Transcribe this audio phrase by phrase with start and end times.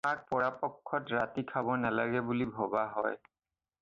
[0.05, 3.17] শাক পৰাপক্ষত ৰাতি খাব নেলাগে বুলি ভবা হয়।